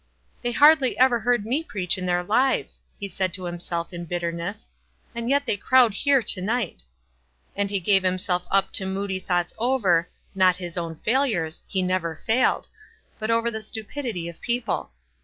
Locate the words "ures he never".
11.21-12.19